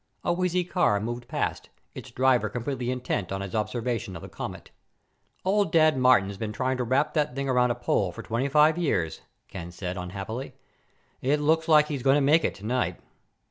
[0.23, 4.71] A wheezy car moved past, its driver completely intent on his observation of the comet.
[5.45, 9.21] "Old Dad Martin's been trying to wrap that thing around a pole for 25 years,"
[9.47, 10.55] Ken said unhappily.
[11.21, 12.99] "It looks like he's going to make it tonight!"